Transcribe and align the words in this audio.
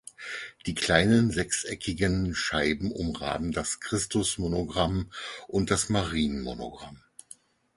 Die 0.65 0.73
kleinen 0.73 1.29
sechseckigen 1.29 2.33
Scheiben 2.33 2.91
umrahmen 2.91 3.51
das 3.51 3.81
Christusmonogramm 3.81 5.11
und 5.47 5.69
das 5.69 5.89
Marienmonogramm. 5.89 7.03